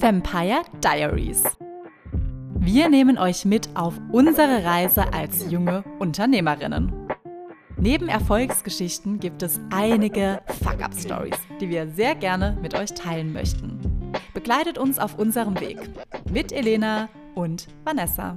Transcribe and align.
Vampire 0.00 0.62
Diaries. 0.82 1.44
Wir 2.58 2.88
nehmen 2.88 3.18
euch 3.18 3.44
mit 3.44 3.68
auf 3.74 3.94
unsere 4.10 4.64
Reise 4.64 5.12
als 5.12 5.50
junge 5.50 5.84
Unternehmerinnen. 5.98 6.92
Neben 7.78 8.08
Erfolgsgeschichten 8.08 9.20
gibt 9.20 9.42
es 9.42 9.60
einige 9.70 10.40
Fuck-Up-Stories, 10.62 11.38
die 11.60 11.68
wir 11.68 11.86
sehr 11.88 12.14
gerne 12.14 12.56
mit 12.62 12.74
euch 12.74 12.94
teilen 12.94 13.32
möchten. 13.32 14.12
Begleitet 14.34 14.78
uns 14.78 14.98
auf 14.98 15.18
unserem 15.18 15.60
Weg 15.60 15.78
mit 16.30 16.52
Elena 16.52 17.08
und 17.34 17.68
Vanessa. 17.84 18.36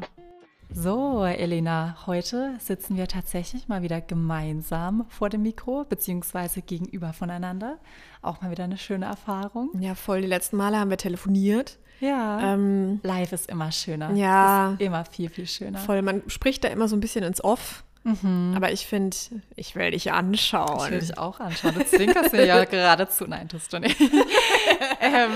So, 0.72 1.26
Elena, 1.26 1.98
heute 2.06 2.54
sitzen 2.60 2.96
wir 2.96 3.08
tatsächlich 3.08 3.68
mal 3.68 3.82
wieder 3.82 4.02
gemeinsam 4.02 5.06
vor 5.10 5.30
dem 5.30 5.42
Mikro, 5.42 5.84
beziehungsweise 5.90 6.62
gegenüber 6.62 7.12
voneinander. 7.12 7.80
Auch 8.22 8.42
mal 8.42 8.52
wieder 8.52 8.66
eine 8.66 8.78
schöne 8.78 9.08
Erfahrung. 9.08 9.72
Ja, 9.80 9.96
voll. 9.96 10.22
Die 10.22 10.28
letzten 10.28 10.58
Male 10.58 10.78
haben 10.78 10.92
wir 10.92 10.98
telefoniert. 10.98 11.80
Ja. 12.00 12.54
Ähm, 12.54 13.00
Live 13.02 13.34
ist 13.34 13.50
immer 13.50 13.72
schöner. 13.72 14.12
Ja. 14.14 14.74
Ist 14.74 14.82
immer 14.82 15.06
viel, 15.06 15.30
viel 15.30 15.48
schöner. 15.48 15.80
Voll. 15.80 16.04
Man 16.04 16.22
spricht 16.28 16.64
da 16.64 16.68
immer 16.68 16.88
so 16.88 16.96
ein 16.96 17.00
bisschen 17.00 17.24
ins 17.24 17.44
Off. 17.44 17.84
Mhm. 18.04 18.54
Aber 18.56 18.72
ich 18.72 18.86
finde, 18.86 19.18
ich 19.56 19.76
will 19.76 19.92
dich 19.92 20.12
anschauen. 20.12 20.86
Ich 20.86 20.92
will 20.92 21.00
dich 21.00 21.18
auch 21.18 21.40
anschauen. 21.40 21.74
Du 21.76 21.86
zwinkerst 21.86 22.32
mir 22.32 22.46
ja 22.46 22.64
geradezu. 22.66 23.26
Nein, 23.28 23.50
tust 23.50 23.74
du 23.74 23.80
nicht. 23.80 24.00
ähm, 25.02 25.32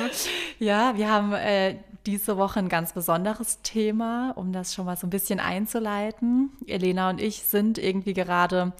ja, 0.59 0.95
wir 0.95 1.09
haben 1.09 1.33
äh, 1.33 1.75
diese 2.05 2.37
Woche 2.37 2.59
ein 2.59 2.69
ganz 2.69 2.93
besonderes 2.93 3.61
Thema, 3.61 4.33
um 4.35 4.51
das 4.51 4.73
schon 4.73 4.85
mal 4.85 4.97
so 4.97 5.07
ein 5.07 5.09
bisschen 5.09 5.39
einzuleiten. 5.39 6.51
Elena 6.67 7.09
und 7.09 7.21
ich 7.21 7.43
sind 7.43 7.77
irgendwie 7.77 8.13
gerade 8.13 8.73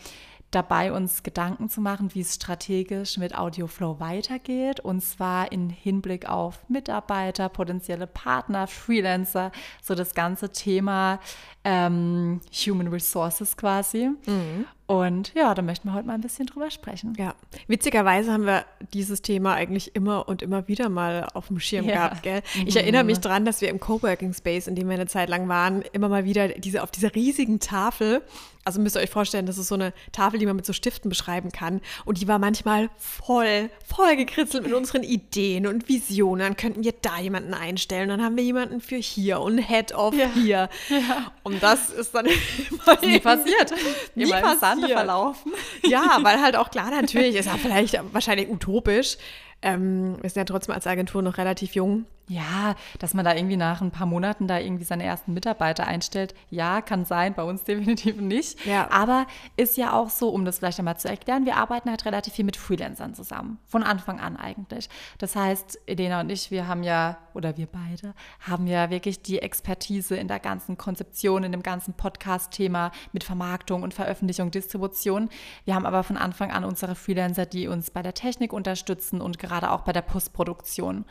dabei, 0.52 0.92
uns 0.92 1.24
Gedanken 1.24 1.70
zu 1.70 1.82
machen, 1.82 2.14
wie 2.14 2.22
es 2.22 2.36
strategisch 2.36 3.18
mit 3.18 3.36
Audioflow 3.36 4.00
weitergeht. 4.00 4.80
Und 4.80 5.02
zwar 5.02 5.52
in 5.52 5.70
Hinblick 5.70 6.30
auf 6.30 6.60
Mitarbeiter, 6.70 7.50
potenzielle 7.50 8.08
Partner, 8.08 8.68
Freelancer, 8.68 9.52
so 9.82 9.96
das 9.96 10.14
ganze 10.14 10.52
Thema 10.52 11.20
ähm, 11.64 12.42
Human 12.66 12.88
Resources 12.88 13.56
quasi. 13.58 14.10
Mhm. 14.26 14.66
Und 14.86 15.34
ja, 15.34 15.56
da 15.56 15.62
möchten 15.62 15.88
wir 15.88 15.94
heute 15.94 16.08
mal 16.08 16.14
ein 16.14 16.22
bisschen 16.22 16.46
drüber 16.46 16.70
sprechen. 16.70 17.14
Ja, 17.18 17.36
witzigerweise 17.68 18.34
haben 18.34 18.46
wir 18.46 18.66
dieses 18.94 19.22
Thema 19.22 19.54
eigentlich 19.54 19.96
immer 19.96 20.28
und 20.28 20.42
immer 20.42 20.68
wieder 20.68 20.90
mal 20.90 21.28
auf 21.34 21.48
dem 21.48 21.60
Schirm 21.60 21.86
ja. 21.86 21.94
gehabt, 21.94 22.24
gell? 22.24 22.42
Ich 22.66 22.76
mhm. 22.76 22.82
erinnere 22.82 23.04
mich 23.06 23.20
daran, 23.20 23.46
dass 23.46 23.62
wir 23.62 23.70
im 23.70 23.80
Coworking 23.80 24.34
Space, 24.34 24.68
in 24.68 24.76
dem 24.76 24.88
wir 24.90 24.96
eine 24.96 25.08
Zeit 25.08 25.30
lang 25.30 25.48
waren, 25.48 25.84
immer 25.94 26.10
mal 26.10 26.26
wieder 26.26 26.50
diese 26.50 26.84
auf 26.84 26.92
dieser 26.92 27.16
riesigen 27.16 27.60
Tafel 27.60 28.22
also 28.66 28.80
müsst 28.80 28.96
ihr 28.96 29.02
euch 29.02 29.10
vorstellen, 29.10 29.46
das 29.46 29.58
ist 29.58 29.68
so 29.68 29.76
eine 29.76 29.94
Tafel, 30.12 30.40
die 30.40 30.46
man 30.46 30.56
mit 30.56 30.66
so 30.66 30.74
Stiften 30.74 31.10
beschreiben 31.10 31.52
kann. 31.52 31.82
Und 32.06 32.22
die 32.22 32.28
war 32.28 32.40
manchmal 32.40 32.90
voll, 32.98 33.70
voll 33.86 34.16
gekritzelt 34.16 34.64
mit 34.64 34.74
unseren 34.74 35.04
Ideen 35.04 35.68
und 35.68 35.90
Visionen. 35.90 36.40
Dann 36.40 36.58
könnten 36.58 36.84
wir 36.84 36.94
da 37.02 37.20
jemanden 37.20 37.54
einstellen. 37.54 38.10
Dann 38.10 38.24
haben 38.24 38.38
wir 38.38 38.44
jemanden 38.44 38.80
für 38.80 38.96
hier 38.96 39.42
und 39.42 39.58
Head-Off 39.58 40.16
ja. 40.16 40.30
hier. 40.34 40.70
Ja. 40.90 41.32
Und 41.44 41.53
das 41.62 41.90
ist 41.90 42.14
dann 42.16 42.26
nie 43.02 43.20
passiert. 43.20 43.74
Nie 44.16 44.24
immer 44.24 44.42
passiert. 44.42 44.60
Sande 44.60 44.88
verlaufen. 44.88 45.52
Ja, 45.86 46.20
weil 46.22 46.42
halt 46.42 46.56
auch 46.56 46.72
klar, 46.72 46.90
natürlich 46.92 47.36
ist 47.36 47.46
ja 47.46 47.58
vielleicht 47.58 48.00
wahrscheinlich 48.14 48.50
utopisch. 48.50 49.18
Ähm, 49.62 50.18
wir 50.22 50.30
sind 50.30 50.38
ja 50.42 50.46
trotzdem 50.46 50.74
als 50.74 50.88
Agentur 50.88 51.22
noch 51.22 51.38
relativ 51.38 51.76
jung. 51.76 52.06
Ja, 52.30 52.76
dass 53.00 53.14
man 53.14 53.26
da 53.26 53.36
irgendwie 53.36 53.58
nach 53.58 53.82
ein 53.82 53.92
paar 53.92 54.08
Monaten 54.08 54.48
da 54.48 54.58
irgendwie 54.58 54.86
seine 54.86 55.04
ersten 55.04 55.34
Mitarbeiter 55.34 55.86
einstellt, 55.86 56.34
ja, 56.50 56.82
kann 56.82 57.04
sein, 57.04 57.34
bei 57.34 57.44
uns 57.44 57.64
definitiv 57.66 58.20
nicht. 58.22 58.66
Ja. 58.66 58.90
Aber 58.92 59.28
ist 59.58 59.76
ja 59.76 59.92
auch 59.92 60.10
so, 60.10 60.30
um 60.30 60.46
das 60.46 60.60
vielleicht 60.60 60.80
einmal 60.80 60.98
zu 60.98 61.10
erklären, 61.10 61.46
wir 61.46 61.58
arbeiten 61.58 61.90
halt 61.90 62.06
relativ 62.06 62.34
viel 62.34 62.46
mit 62.46 62.56
Freelancern 62.56 63.14
zusammen, 63.14 63.58
von 63.68 63.84
Anfang 63.84 64.22
an 64.22 64.38
eigentlich. 64.38 64.90
Das 65.18 65.36
heißt, 65.36 65.82
Elena 65.86 66.22
und 66.22 66.30
ich, 66.30 66.50
wir 66.50 66.68
haben 66.68 66.84
ja, 66.84 67.18
oder 67.34 67.58
wir 67.58 67.68
beide, 67.68 68.14
haben 68.40 68.68
ja 68.68 68.90
wirklich 68.90 69.22
die 69.22 69.40
Expertise 69.40 70.16
in 70.16 70.30
der 70.30 70.40
ganzen 70.40 70.78
Konzeption, 70.78 71.44
in 71.44 71.52
dem 71.52 71.64
ganzen 71.64 71.94
Podcast-Thema 71.94 72.92
mit 73.12 73.26
Vermarktung 73.26 73.84
und 73.84 73.94
Veröffentlichung, 73.94 74.50
Distribution. 74.50 75.30
Wir 75.66 75.76
haben 75.76 75.86
aber 75.86 76.04
von 76.04 76.16
Anfang 76.16 76.52
an 76.52 76.64
unsere 76.64 76.96
Freelancer, 76.96 77.46
die 77.46 77.68
uns 77.68 77.92
bei 77.92 78.02
der 78.02 78.14
Technik 78.14 78.54
unterstützen 78.54 79.20
und 79.20 79.40
gerade 79.40 79.72
auch 79.72 79.82
bei 79.82 79.92
der 79.92 80.02
Postproduktion. 80.02 81.06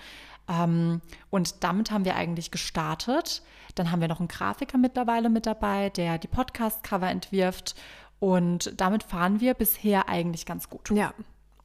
Ähm, 0.48 1.00
und 1.30 1.64
damit 1.64 1.90
haben 1.90 2.04
wir 2.04 2.16
eigentlich 2.16 2.50
gestartet. 2.50 3.42
Dann 3.74 3.90
haben 3.90 4.00
wir 4.00 4.08
noch 4.08 4.20
einen 4.20 4.28
Grafiker 4.28 4.78
mittlerweile 4.78 5.30
mit 5.30 5.46
dabei, 5.46 5.90
der 5.90 6.18
die 6.18 6.28
Podcast-Cover 6.28 7.08
entwirft. 7.08 7.74
Und 8.20 8.80
damit 8.80 9.02
fahren 9.02 9.40
wir 9.40 9.54
bisher 9.54 10.08
eigentlich 10.08 10.46
ganz 10.46 10.68
gut. 10.68 10.90
Ja, 10.90 11.14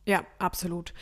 ja, 0.06 0.24
absolut 0.40 0.94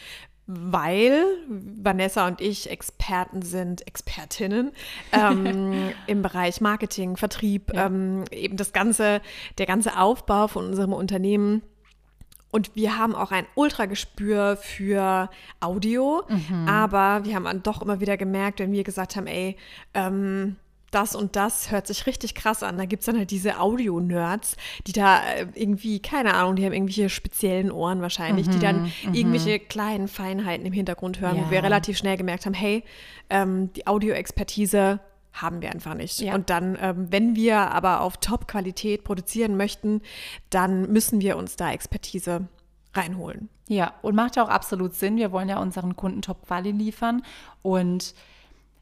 weil 0.47 1.25
Vanessa 1.47 2.27
und 2.27 2.39
ich 2.39 2.69
Experten 2.69 3.41
sind, 3.41 3.87
Expertinnen 3.87 4.71
ähm, 5.11 5.91
im 6.07 6.21
Bereich 6.21 6.61
Marketing, 6.61 7.17
Vertrieb, 7.17 7.73
ja. 7.73 7.87
ähm, 7.87 8.25
eben 8.31 8.57
das 8.57 8.71
ganze, 8.73 9.21
der 9.57 9.65
ganze 9.65 9.97
Aufbau 9.97 10.47
von 10.47 10.65
unserem 10.65 10.93
Unternehmen 10.93 11.63
und 12.55 12.73
wir 12.73 12.97
haben 12.97 13.15
auch 13.15 13.33
ein 13.33 13.45
Ultragespür 13.55 14.55
für 14.55 15.29
Audio, 15.59 16.23
mhm. 16.29 16.69
aber 16.69 17.25
wir 17.25 17.35
haben 17.35 17.43
dann 17.43 17.63
doch 17.63 17.81
immer 17.81 17.99
wieder 17.99 18.15
gemerkt, 18.15 18.59
wenn 18.59 18.71
wir 18.71 18.85
gesagt 18.85 19.17
haben, 19.17 19.27
ey, 19.27 19.57
ähm, 19.93 20.55
das 20.89 21.17
und 21.17 21.35
das 21.35 21.71
hört 21.71 21.85
sich 21.85 22.07
richtig 22.07 22.33
krass 22.33 22.63
an. 22.63 22.77
Da 22.77 22.85
gibt 22.85 23.01
es 23.01 23.07
dann 23.07 23.17
halt 23.17 23.31
diese 23.31 23.59
Audio-Nerds, 23.59 24.55
die 24.87 24.93
da 24.93 25.17
äh, 25.17 25.47
irgendwie, 25.53 25.99
keine 25.99 26.33
Ahnung, 26.33 26.55
die 26.55 26.65
haben 26.65 26.71
irgendwelche 26.71 27.09
speziellen 27.09 27.71
Ohren 27.71 28.01
wahrscheinlich, 28.01 28.47
mhm, 28.47 28.51
die 28.51 28.59
dann 28.59 28.83
mhm. 28.83 29.13
irgendwelche 29.13 29.59
kleinen 29.59 30.07
Feinheiten 30.07 30.65
im 30.65 30.71
Hintergrund 30.71 31.19
hören, 31.19 31.35
ja. 31.35 31.45
wo 31.45 31.51
wir 31.51 31.61
relativ 31.61 31.97
schnell 31.97 32.15
gemerkt 32.15 32.45
haben, 32.45 32.53
hey, 32.53 32.85
ähm, 33.29 33.73
die 33.73 33.85
Audio-Expertise 33.85 35.01
haben 35.35 35.61
wir 35.61 35.71
einfach 35.71 35.93
nicht. 35.93 36.19
Ja. 36.19 36.33
Und 36.35 36.49
dann, 36.49 36.77
ähm, 36.79 37.07
wenn 37.11 37.35
wir 37.35 37.71
aber 37.71 38.01
auf 38.01 38.17
Top-Qualität 38.17 39.03
produzieren 39.03 39.57
möchten, 39.57 40.01
dann 40.49 40.91
müssen 40.91 41.21
wir 41.21 41.37
uns 41.37 41.55
da 41.55 41.71
Expertise 41.71 42.47
reinholen. 42.93 43.49
Ja, 43.67 43.93
und 44.01 44.15
macht 44.15 44.35
ja 44.35 44.43
auch 44.43 44.49
absolut 44.49 44.93
Sinn. 44.93 45.17
Wir 45.17 45.31
wollen 45.31 45.49
ja 45.49 45.59
unseren 45.59 45.95
Kunden 45.95 46.21
Top-Quali 46.21 46.71
liefern. 46.71 47.23
Und 47.61 48.13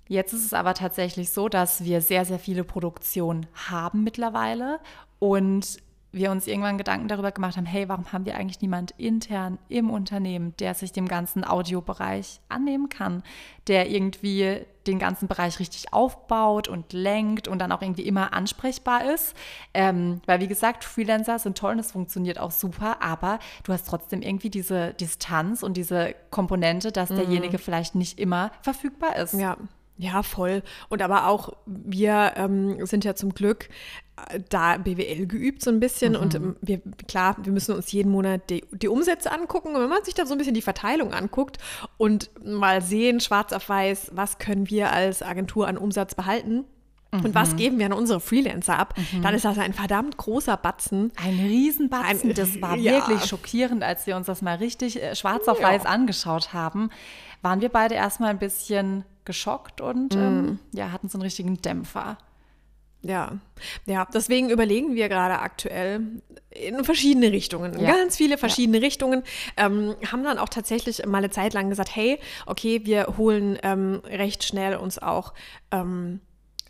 jetzt 0.08 0.34
ist 0.34 0.46
es 0.46 0.53
aber 0.53 0.74
tatsächlich 0.74 1.31
so, 1.31 1.50
dass 1.50 1.84
wir 1.84 2.02
sehr, 2.02 2.25
sehr 2.25 2.40
viele 2.40 2.63
Produktionen 2.63 3.47
haben 3.69 4.03
mittlerweile. 4.03 4.80
Und 5.19 5.78
wir 6.12 6.30
uns 6.30 6.46
irgendwann 6.46 6.78
Gedanken 6.78 7.08
darüber 7.08 7.31
gemacht 7.31 7.58
haben, 7.58 7.66
hey, 7.66 7.90
warum 7.90 8.12
haben 8.13 8.25
wir 8.25 8.36
eigentlich 8.36 8.62
niemand 8.62 8.92
intern 8.97 9.58
im 9.68 9.90
Unternehmen, 9.90 10.53
der 10.59 10.75
sich 10.75 10.92
dem 10.92 11.08
ganzen 11.08 11.44
Audiobereich 11.44 12.40
annehmen 12.50 12.88
kann, 12.90 13.24
der 13.68 13.90
irgendwie 13.90 14.62
den 14.88 14.99
ganzen 14.99 15.27
Bereich 15.27 15.59
richtig 15.59 15.94
aufbaut 15.94 16.67
und 16.67 16.94
lenkt 16.94 17.47
und 17.47 17.59
dann 17.59 17.71
auch 17.71 17.81
irgendwie 17.81 18.03
immer 18.03 18.33
ansprechbar 18.33 19.11
ist. 19.13 19.35
Ähm, 19.73 20.21
weil 20.25 20.39
wie 20.39 20.47
gesagt, 20.47 20.83
Freelancer 20.83 21.39
sind 21.39 21.57
toll 21.57 21.73
und 21.73 21.79
es 21.79 21.91
funktioniert 21.91 22.39
auch 22.39 22.51
super, 22.51 23.01
aber 23.01 23.39
du 23.63 23.73
hast 23.73 23.88
trotzdem 23.88 24.21
irgendwie 24.21 24.49
diese 24.49 24.94
Distanz 24.94 25.63
und 25.63 25.75
diese 25.77 26.16
Komponente, 26.29 26.91
dass 26.91 27.09
mhm. 27.09 27.16
derjenige 27.16 27.57
vielleicht 27.57 27.95
nicht 27.95 28.19
immer 28.19 28.51
verfügbar 28.61 29.16
ist. 29.16 29.33
Ja. 29.33 29.57
Ja, 29.98 30.24
voll. 30.24 30.64
Und 30.90 31.02
aber 31.02 31.28
auch 31.28 31.54
wir 31.66 32.34
ähm, 32.36 32.86
sind 32.86 33.06
ja 33.06 33.14
zum 33.14 33.34
Glück 33.34 33.70
äh, 34.30 34.40
da 34.50 34.78
BWL 34.78 35.28
geübt 35.28 35.62
so 35.62 35.70
ein 35.70 35.80
bisschen 35.80 36.14
mhm. 36.14 36.20
und 36.20 36.36
ähm, 36.36 36.56
wir, 36.62 36.81
klar, 37.08 37.38
wir 37.44 37.52
müssen 37.52 37.76
uns 37.76 37.92
jeden 37.92 38.12
Monat 38.12 38.50
die, 38.50 38.64
die, 38.72 38.88
Umsätze 38.88 39.31
angucken 39.31 39.76
und 39.76 39.81
wenn 39.81 39.90
man 39.90 40.04
sich 40.04 40.16
da 40.16 40.26
so 40.26 40.34
ein 40.34 40.40
bisschen 40.40 40.56
die 40.56 40.62
Verteilung 40.64 41.14
anguckt 41.14 41.59
und 41.98 42.31
mal 42.44 42.81
sehen, 42.81 43.20
schwarz 43.20 43.54
auf 43.54 43.70
weiß, 43.70 44.12
was 44.16 44.40
können 44.40 44.70
wir 44.70 44.92
als 44.92 45.22
Agentur 45.22 45.68
an 45.68 45.78
Umsatz 45.78 46.16
behalten, 46.16 46.66
und 47.13 47.35
was 47.35 47.51
mhm. 47.51 47.57
geben 47.57 47.79
wir 47.79 47.85
an 47.85 47.94
unsere 47.94 48.19
Freelancer 48.19 48.78
ab? 48.78 48.96
Mhm. 49.12 49.22
Dann 49.22 49.35
ist 49.35 49.46
das 49.46 49.57
ein 49.57 49.74
verdammt 49.74 50.18
großer 50.18 50.57
Batzen. 50.57 51.12
Ein 51.16 51.40
Riesenbatzen. 51.40 52.29
Ein, 52.29 52.35
das 52.35 52.62
war 52.62 52.75
ja. 52.78 52.94
wirklich 52.94 53.25
schockierend, 53.25 53.84
als 53.84 54.07
wir 54.07 54.16
uns 54.16 54.28
das 54.28 54.41
mal 54.41 54.56
richtig 54.56 55.01
äh, 55.01 55.16
schwarz 55.16 55.47
auf 55.47 55.59
ja. 55.59 55.68
weiß 55.68 55.85
angeschaut 55.85 56.53
haben. 56.53 56.90
Waren 57.41 57.62
wir 57.62 57.69
beide 57.69 57.96
erstmal 57.96 58.29
ein 58.29 58.40
bisschen 58.40 59.03
geschockt 59.25 59.81
und 59.81 60.15
mhm. 60.15 60.21
ähm, 60.21 60.60
ja, 60.74 60.92
hatten 60.92 61.10
so 61.10 61.18
einen 61.18 61.24
richtigen 61.24 61.62
Dämpfer. 61.62 62.18
Ja, 63.06 63.38
ja, 63.86 64.07
deswegen 64.13 64.50
überlegen 64.50 64.95
wir 64.95 65.10
gerade 65.10 65.39
aktuell 65.39 66.21
in 66.51 66.83
verschiedene 66.86 67.33
Richtungen, 67.33 67.77
ja. 67.77 67.92
ganz 67.92 68.15
viele 68.15 68.38
verschiedene 68.38 68.77
ja. 68.77 68.83
Richtungen. 68.83 69.24
Ähm, 69.57 69.95
haben 70.10 70.24
dann 70.24 70.38
auch 70.38 70.48
tatsächlich 70.48 71.06
mal 71.06 71.18
eine 71.18 71.30
Zeit 71.30 71.54
lang 71.54 71.69
gesagt, 71.69 71.94
hey, 71.94 72.18
okay, 72.45 72.86
wir 72.86 73.15
holen 73.18 73.60
ähm, 73.62 74.01
recht 74.06 74.45
schnell 74.45 74.77
uns 74.77 75.00
auch 75.00 75.33
ähm, 75.71 76.21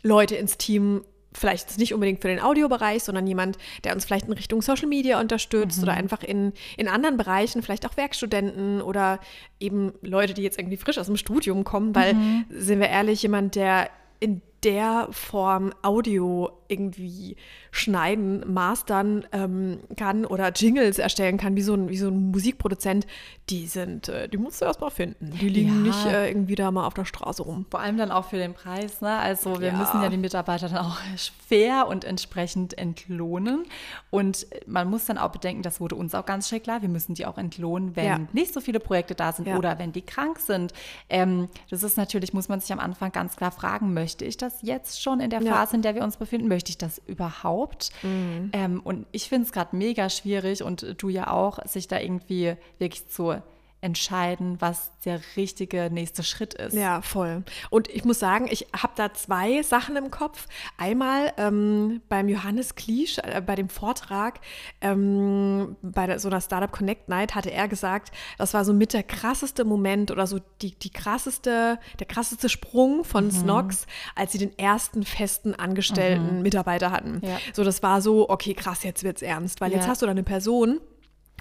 Leute 0.04 0.36
ins 0.36 0.56
Team, 0.58 1.02
vielleicht 1.32 1.78
nicht 1.78 1.92
unbedingt 1.92 2.22
für 2.22 2.28
den 2.28 2.38
Audiobereich, 2.40 3.02
sondern 3.02 3.26
jemand, 3.26 3.58
der 3.82 3.94
uns 3.94 4.04
vielleicht 4.04 4.26
in 4.26 4.34
Richtung 4.34 4.62
Social 4.62 4.86
Media 4.86 5.18
unterstützt 5.18 5.78
mhm. 5.78 5.82
oder 5.82 5.92
einfach 5.94 6.22
in, 6.22 6.52
in 6.76 6.86
anderen 6.86 7.16
Bereichen, 7.16 7.62
vielleicht 7.62 7.86
auch 7.86 7.96
Werkstudenten 7.96 8.80
oder 8.80 9.18
eben 9.58 9.92
Leute, 10.00 10.34
die 10.34 10.42
jetzt 10.42 10.58
irgendwie 10.58 10.76
frisch 10.76 10.98
aus 10.98 11.06
dem 11.06 11.16
Studium 11.16 11.64
kommen, 11.64 11.94
weil, 11.96 12.14
mhm. 12.14 12.44
sind 12.50 12.78
wir 12.78 12.88
ehrlich, 12.88 13.22
jemand, 13.22 13.56
der 13.56 13.90
in 14.20 14.42
der 14.62 15.08
Form 15.10 15.74
Audio 15.82 16.50
irgendwie 16.68 17.36
schneiden, 17.70 18.52
mastern 18.52 19.26
ähm, 19.32 19.80
kann 19.96 20.24
oder 20.24 20.50
Jingles 20.50 20.98
erstellen 20.98 21.36
kann, 21.36 21.56
wie 21.56 21.62
so 21.62 21.74
ein, 21.74 21.88
wie 21.88 21.96
so 21.96 22.08
ein 22.08 22.30
Musikproduzent, 22.30 23.06
die 23.50 23.66
sind, 23.66 24.08
äh, 24.08 24.28
die 24.28 24.38
musst 24.38 24.60
du 24.60 24.64
erstmal 24.64 24.90
finden. 24.90 25.30
Die 25.40 25.48
liegen 25.48 25.84
ja. 25.84 25.92
nicht 25.92 26.06
äh, 26.06 26.28
irgendwie 26.28 26.54
da 26.54 26.70
mal 26.70 26.86
auf 26.86 26.94
der 26.94 27.04
Straße 27.04 27.42
rum. 27.42 27.66
Vor 27.70 27.80
allem 27.80 27.96
dann 27.96 28.10
auch 28.10 28.26
für 28.26 28.36
den 28.36 28.54
Preis, 28.54 29.00
ne? 29.00 29.18
Also 29.18 29.60
wir 29.60 29.68
ja. 29.68 29.76
müssen 29.76 30.02
ja 30.02 30.08
die 30.08 30.16
Mitarbeiter 30.16 30.68
dann 30.68 30.78
auch 30.78 30.98
fair 31.48 31.86
und 31.88 32.04
entsprechend 32.04 32.76
entlohnen. 32.78 33.64
Und 34.10 34.46
man 34.66 34.88
muss 34.88 35.04
dann 35.04 35.18
auch 35.18 35.30
bedenken, 35.30 35.62
das 35.62 35.80
wurde 35.80 35.94
uns 35.94 36.14
auch 36.14 36.24
ganz 36.24 36.48
schnell 36.48 36.60
klar, 36.60 36.82
wir 36.82 36.88
müssen 36.88 37.14
die 37.14 37.26
auch 37.26 37.38
entlohnen, 37.38 37.96
wenn 37.96 38.04
ja. 38.04 38.20
nicht 38.32 38.54
so 38.54 38.60
viele 38.60 38.80
Projekte 38.80 39.14
da 39.14 39.32
sind 39.32 39.48
oder 39.48 39.78
wenn 39.78 39.92
die 39.92 40.02
krank 40.02 40.38
sind. 40.38 40.72
Ähm, 41.08 41.48
das 41.70 41.82
ist 41.82 41.96
natürlich, 41.96 42.32
muss 42.32 42.48
man 42.48 42.60
sich 42.60 42.72
am 42.72 42.80
Anfang 42.80 43.12
ganz 43.12 43.36
klar 43.36 43.50
fragen, 43.50 43.94
möchte 43.94 44.24
ich 44.24 44.36
das 44.36 44.62
jetzt 44.62 45.02
schon 45.02 45.20
in 45.20 45.30
der 45.30 45.42
Phase, 45.42 45.76
in 45.76 45.82
der 45.82 45.94
wir 45.94 46.02
uns 46.02 46.16
befinden? 46.16 46.48
Möchte 46.48 46.63
ich 46.70 46.78
das 46.78 47.00
überhaupt? 47.06 47.90
Mhm. 48.02 48.50
Ähm, 48.52 48.80
und 48.82 49.06
ich 49.12 49.28
finde 49.28 49.46
es 49.46 49.52
gerade 49.52 49.76
mega 49.76 50.08
schwierig 50.08 50.62
und 50.62 50.94
du 50.98 51.08
ja 51.08 51.30
auch, 51.30 51.58
sich 51.66 51.88
da 51.88 51.98
irgendwie 51.98 52.56
wirklich 52.78 53.08
zu 53.08 53.42
entscheiden, 53.84 54.56
was 54.60 54.90
der 55.04 55.20
richtige 55.36 55.90
nächste 55.92 56.22
Schritt 56.22 56.54
ist. 56.54 56.72
Ja, 56.72 57.02
voll. 57.02 57.44
Und 57.68 57.88
ich 57.88 58.04
muss 58.06 58.18
sagen, 58.18 58.48
ich 58.50 58.66
habe 58.74 58.94
da 58.96 59.12
zwei 59.12 59.62
Sachen 59.62 59.96
im 59.96 60.10
Kopf. 60.10 60.48
Einmal 60.78 61.34
ähm, 61.36 62.00
beim 62.08 62.30
Johannes 62.30 62.76
Kliesch, 62.76 63.18
äh, 63.18 63.42
bei 63.44 63.54
dem 63.54 63.68
Vortrag 63.68 64.40
ähm, 64.80 65.76
bei 65.82 66.06
der, 66.06 66.18
so 66.18 66.28
einer 66.28 66.40
Startup 66.40 66.72
Connect 66.72 67.10
Night 67.10 67.34
hatte 67.34 67.52
er 67.52 67.68
gesagt, 67.68 68.10
das 68.38 68.54
war 68.54 68.64
so 68.64 68.72
mit 68.72 68.94
der 68.94 69.02
krasseste 69.02 69.66
Moment 69.66 70.10
oder 70.10 70.26
so 70.26 70.40
die, 70.62 70.74
die 70.74 70.90
krasseste, 70.90 71.78
der 72.00 72.06
krasseste 72.06 72.48
Sprung 72.48 73.04
von 73.04 73.26
mhm. 73.26 73.32
Snox, 73.32 73.86
als 74.14 74.32
sie 74.32 74.38
den 74.38 74.58
ersten 74.58 75.04
festen 75.04 75.54
angestellten 75.54 76.36
mhm. 76.38 76.42
Mitarbeiter 76.42 76.90
hatten. 76.90 77.20
Ja. 77.22 77.38
So, 77.52 77.64
das 77.64 77.82
war 77.82 78.00
so, 78.00 78.30
okay, 78.30 78.54
krass, 78.54 78.82
jetzt 78.82 79.04
wird's 79.04 79.20
ernst, 79.20 79.60
weil 79.60 79.70
ja. 79.72 79.76
jetzt 79.76 79.88
hast 79.88 80.00
du 80.00 80.06
da 80.06 80.12
eine 80.12 80.22
Person, 80.22 80.80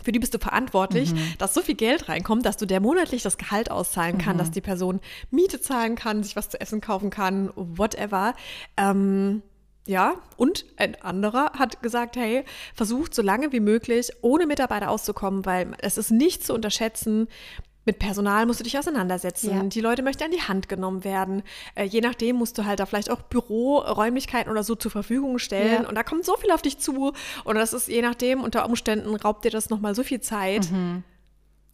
für 0.04 0.12
die 0.12 0.20
bist 0.20 0.34
du 0.34 0.40
verantwortlich, 0.40 1.14
mhm. 1.14 1.34
dass 1.38 1.54
so 1.54 1.62
viel 1.62 1.76
Geld 1.76 2.10
reinkommt, 2.10 2.46
dass 2.46 2.58
du 2.58 2.66
der 2.66 2.80
monatlich 2.80 3.24
das 3.24 3.38
Gehalt 3.38 3.72
auszahlen 3.72 4.18
kann, 4.18 4.36
mhm. 4.36 4.40
dass 4.40 4.52
die 4.52 4.62
Person 4.62 5.00
Miete 5.32 5.62
zahlen 5.62 5.96
kann, 5.96 6.24
sich 6.24 6.36
was 6.36 6.50
zu 6.50 6.60
essen 6.60 6.82
kaufen 6.82 7.10
kann, 7.10 7.52
whatever. 7.56 8.36
Ähm, 8.78 9.42
ja, 9.86 10.16
und 10.38 10.66
ein 10.78 11.02
anderer 11.02 11.52
hat 11.58 11.82
gesagt, 11.82 12.16
hey, 12.16 12.46
versucht 12.74 13.14
so 13.14 13.22
lange 13.22 13.52
wie 13.52 13.60
möglich 13.60 14.12
ohne 14.22 14.46
Mitarbeiter 14.46 14.90
auszukommen, 14.90 15.46
weil 15.46 15.74
es 15.80 15.98
ist 15.98 16.12
nicht 16.12 16.46
zu 16.46 16.54
unterschätzen, 16.54 17.28
mit 17.86 18.00
Personal 18.00 18.46
musst 18.46 18.60
du 18.60 18.64
dich 18.64 18.78
auseinandersetzen. 18.78 19.52
Ja. 19.52 19.64
Die 19.64 19.82
Leute 19.82 20.04
möchten 20.04 20.24
an 20.24 20.32
die 20.32 20.42
Hand 20.42 20.70
genommen 20.70 21.04
werden. 21.04 21.44
Äh, 21.76 21.84
je 21.84 22.02
nachdem 22.02 22.38
musst 22.38 22.58
du 22.58 22.66
halt 22.66 22.80
da 22.80 22.86
vielleicht 22.86 23.12
auch 23.12 23.22
Büroräumlichkeiten 23.22 24.52
oder 24.52 24.64
so 24.64 24.76
zur 24.76 24.92
Verfügung 24.92 25.38
stellen. 25.40 25.84
Ja. 25.84 25.90
Und 25.90 25.96
da 25.96 26.04
kommt 26.04 26.26
so 26.26 26.36
viel 26.38 26.52
auf 26.52 26.62
dich 26.62 26.80
zu. 26.80 27.14
Und 27.44 27.56
das 27.56 27.74
ist 27.74 27.88
je 27.88 28.02
nachdem, 28.02 28.42
unter 28.42 28.66
Umständen 28.66 29.16
raubt 29.16 29.44
dir 29.44 29.52
das 29.52 29.70
nochmal 29.70 29.96
so 29.96 30.04
viel 30.04 30.22
Zeit. 30.22 30.72
Mhm. 30.72 31.04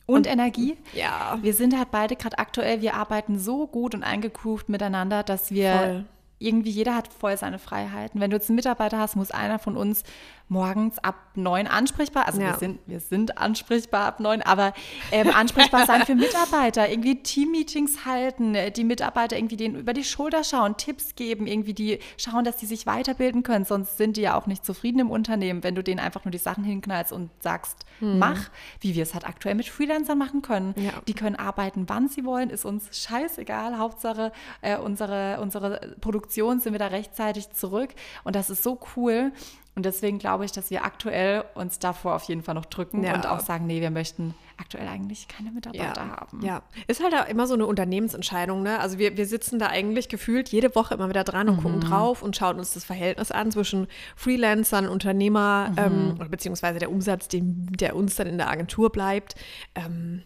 Und, 0.06 0.16
und, 0.16 0.28
Energie. 0.28 0.78
Ja. 0.94 1.38
Wir 1.42 1.54
sind 1.54 1.78
halt 1.78 1.92
beide 1.92 2.16
gerade 2.16 2.40
aktuell, 2.40 2.82
wir 2.82 2.96
arbeiten 2.96 3.38
so 3.38 3.68
gut 3.68 3.94
und 3.94 4.02
eingegroovt 4.02 4.68
miteinander, 4.68 5.22
dass 5.22 5.52
wir 5.52 5.72
Voll. 5.72 6.06
Irgendwie, 6.40 6.72
jeder 6.72 6.96
hat 6.96 7.10
voll 7.12 7.38
seine 7.38 7.60
Freiheiten. 7.60 8.20
Wenn 8.20 8.32
du 8.32 8.38
jetzt 8.38 8.50
einen 8.50 8.56
Mitarbeiter 8.56 8.98
hast, 8.98 9.16
muss 9.16 9.32
einer 9.32 9.60
von 9.60 9.78
uns 9.78 10.04
morgens 10.50 10.98
ab 11.00 11.16
neun 11.36 11.68
ansprechbar. 11.68 12.26
Also 12.28 12.42
ja. 12.42 12.48
wir, 12.48 12.56
sind, 12.56 12.80
wir 12.88 13.00
sind 13.00 13.38
ansprechbar 13.38 14.08
ab 14.08 14.20
neun, 14.20 14.42
aber 14.42 14.74
ähm, 15.12 15.30
ansprechbar 15.30 15.86
sein 15.86 16.06
für 16.06 16.16
Mitarbeiter, 16.16 16.90
irgendwie 16.90 17.22
Teammeetings 17.22 18.06
halten, 18.06 18.56
äh, 18.56 18.72
die 18.72 18.84
Mitarbeiter 18.84 19.38
irgendwie 19.38 19.58
denen 19.58 19.76
über 19.76 19.94
die 19.94 20.04
Schulter 20.04 20.44
schauen, 20.44 20.76
Tipps 20.78 21.16
geben, 21.16 21.46
irgendwie 21.46 21.74
die 21.74 22.00
schauen, 22.18 22.44
dass 22.44 22.58
die 22.58 22.66
sich 22.66 22.88
weiterbilden 22.88 23.44
können. 23.44 23.64
Sonst 23.64 23.98
sind 23.98 24.18
die 24.18 24.22
ja 24.22 24.38
auch 24.38 24.48
nicht 24.48 24.66
zufrieden 24.66 25.00
im 25.00 25.12
Unternehmen, 25.12 25.64
wenn 25.64 25.76
du 25.76 25.84
denen 25.84 26.00
einfach 26.00 26.26
nur 26.26 26.32
die 26.32 26.40
Sachen 26.40 26.64
hinknallst 26.64 27.14
und 27.14 27.30
sagst, 27.42 27.86
hm. 28.00 28.18
mach, 28.18 28.50
wie 28.82 28.96
wir 28.96 29.04
es 29.04 29.14
halt 29.14 29.28
aktuell 29.28 29.56
mit 29.56 29.68
Freelancern 29.68 30.18
machen 30.18 30.42
können. 30.42 30.74
Ja. 30.78 30.94
Die 31.08 31.14
können 31.14 31.36
arbeiten, 31.36 31.86
wann 31.88 32.08
sie 32.08 32.26
wollen, 32.26 32.50
ist 32.50 32.66
uns 32.66 32.90
scheißegal. 32.98 33.78
Hauptsache, 33.78 34.32
äh, 34.62 34.78
unsere, 34.78 35.40
unsere 35.42 35.96
Produktion 36.30 36.60
sind 36.60 36.74
wir 36.74 36.80
da 36.80 36.88
rechtzeitig 36.88 37.52
zurück. 37.52 37.90
Und 38.24 38.36
das 38.36 38.50
ist 38.50 38.62
so 38.62 38.80
cool. 38.96 39.32
Und 39.76 39.86
deswegen 39.86 40.20
glaube 40.20 40.46
ich, 40.46 40.52
dass 40.52 40.70
wir 40.72 40.84
aktuell 40.84 41.46
uns 41.56 41.80
davor 41.80 42.16
auf 42.16 42.24
jeden 42.24 42.44
Fall 42.44 42.54
noch 42.56 42.66
drücken 42.66 43.04
ja. 43.04 43.16
und 43.16 43.26
auch 43.26 43.40
sagen, 43.40 43.66
nee, 43.66 43.80
wir 43.82 43.92
möchten 43.92 44.36
aktuell 44.58 44.88
eigentlich 44.88 45.30
keine 45.30 45.52
Mitarbeiter 45.52 46.02
ja. 46.02 46.18
haben. 46.18 46.42
Ja, 46.42 46.64
ist 46.88 47.02
halt 47.02 47.14
immer 47.30 47.48
so 47.48 47.54
eine 47.54 47.66
Unternehmensentscheidung. 47.66 48.62
Ne? 48.62 48.80
Also 48.80 48.98
wir, 48.98 49.16
wir 49.16 49.26
sitzen 49.26 49.58
da 49.58 49.68
eigentlich 49.68 50.10
gefühlt 50.10 50.50
jede 50.50 50.76
Woche 50.76 50.96
immer 50.96 51.08
wieder 51.08 51.24
dran 51.24 51.48
und 51.48 51.58
mhm. 51.58 51.62
gucken 51.62 51.80
drauf 51.80 52.22
und 52.22 52.36
schauen 52.36 52.60
uns 52.60 52.74
das 52.74 52.84
Verhältnis 52.84 53.32
an 53.32 53.52
zwischen 53.52 53.88
Freelancern, 54.18 54.90
Unternehmer 54.90 55.70
mhm. 55.72 55.78
ähm, 56.20 56.30
beziehungsweise 56.30 56.80
der 56.80 56.92
Umsatz, 56.92 57.30
den, 57.30 57.68
der 57.72 57.96
uns 57.96 58.16
dann 58.16 58.28
in 58.28 58.38
der 58.38 58.50
Agentur 58.50 58.92
bleibt. 58.92 59.36
Ähm, 59.76 60.24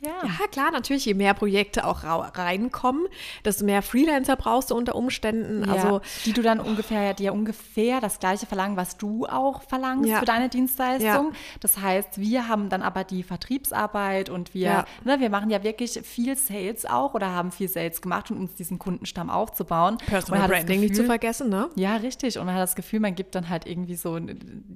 ja. 0.00 0.10
ja, 0.22 0.46
klar, 0.50 0.70
natürlich, 0.70 1.04
je 1.04 1.14
mehr 1.14 1.34
Projekte 1.34 1.84
auch 1.86 2.04
reinkommen, 2.04 3.06
desto 3.44 3.64
mehr 3.64 3.82
Freelancer 3.82 4.36
brauchst 4.36 4.70
du 4.70 4.76
unter 4.76 4.94
Umständen. 4.94 5.64
Ja, 5.66 5.72
also, 5.72 6.00
die 6.24 6.32
du 6.32 6.42
dann 6.42 6.60
ungefähr, 6.60 7.14
die 7.14 7.24
ja 7.24 7.32
ungefähr 7.32 8.00
das 8.00 8.18
gleiche 8.18 8.46
verlangen, 8.46 8.76
was 8.76 8.96
du 8.96 9.26
auch 9.26 9.62
verlangst 9.62 10.08
ja. 10.08 10.20
für 10.20 10.24
deine 10.24 10.48
Dienstleistung. 10.48 11.32
Das 11.60 11.78
heißt, 11.78 12.18
wir 12.18 12.48
haben 12.48 12.68
dann 12.68 12.82
aber 12.82 13.04
die 13.04 13.22
Vertriebsarbeit 13.22 14.30
und 14.30 14.54
wir, 14.54 14.84
ne, 15.04 15.20
wir 15.20 15.30
machen 15.30 15.50
ja 15.50 15.62
wirklich 15.62 16.00
viel 16.04 16.36
Sales 16.36 16.86
auch 16.86 17.14
oder 17.14 17.32
haben 17.32 17.50
viel 17.50 17.68
Sales 17.68 18.00
gemacht, 18.00 18.30
um 18.30 18.40
uns 18.40 18.54
diesen 18.54 18.78
Kundenstamm 18.78 19.30
aufzubauen. 19.30 19.98
Personal 20.06 20.48
Branding 20.48 20.66
Gefühl, 20.66 20.80
nicht 20.80 20.96
zu 20.96 21.04
vergessen, 21.04 21.48
ne? 21.48 21.70
Ja, 21.74 21.96
richtig. 21.96 22.38
Und 22.38 22.46
man 22.46 22.54
hat 22.54 22.62
das 22.62 22.76
Gefühl, 22.76 23.00
man 23.00 23.14
gibt 23.14 23.34
dann 23.34 23.48
halt 23.48 23.66
irgendwie 23.66 23.96
so, 23.96 24.18